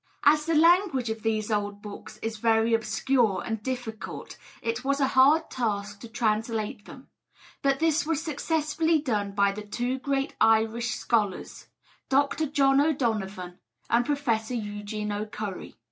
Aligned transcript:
As 0.23 0.47
the 0.47 0.55
language 0.55 1.11
of 1.11 1.21
those 1.21 1.51
old 1.51 1.83
books 1.83 2.17
is 2.23 2.37
very 2.37 2.73
obscure 2.73 3.43
and 3.45 3.61
difficult, 3.61 4.35
it 4.63 4.83
was 4.83 4.99
a 4.99 5.09
hard 5.09 5.51
task 5.51 5.99
to 5.99 6.07
translate 6.07 6.85
them; 6.85 7.07
but 7.61 7.77
this 7.79 8.03
was 8.03 8.19
successfully 8.19 8.99
done 8.99 9.33
by 9.33 9.51
the 9.51 9.61
two 9.61 9.99
great 9.99 10.33
Irish 10.41 10.95
scholars, 10.95 11.67
Dr. 12.09 12.47
John 12.47 12.81
O'Donovan 12.81 13.59
and 13.91 14.03
Professor 14.03 14.55
Eugene 14.55 15.11
O'Curry. 15.11 15.75